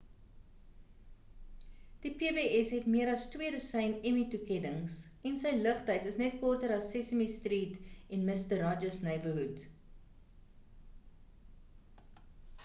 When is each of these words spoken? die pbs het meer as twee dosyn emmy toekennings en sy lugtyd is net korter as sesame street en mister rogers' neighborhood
die 2.05 2.11
pbs 2.21 2.71
het 2.75 2.87
meer 2.93 3.11
as 3.15 3.25
twee 3.35 3.51
dosyn 3.57 3.93
emmy 4.13 4.23
toekennings 4.33 4.95
en 5.31 5.37
sy 5.45 5.51
lugtyd 5.59 6.09
is 6.13 6.17
net 6.25 6.39
korter 6.45 6.73
as 6.79 6.89
sesame 6.95 7.29
street 7.37 7.77
en 8.17 8.25
mister 8.33 8.63
rogers' 8.67 9.01
neighborhood 9.09 9.63